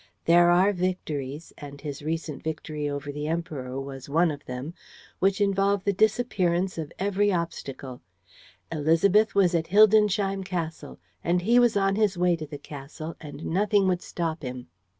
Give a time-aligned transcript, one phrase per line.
[0.25, 4.73] There are victories and his recent victory over the Emperor was one of them
[5.19, 8.01] which involve the disappearance of every obstacle.
[8.71, 13.45] Élisabeth was at Hildensheim Castle and he was on his way to the castle and
[13.45, 14.69] nothing would stop him.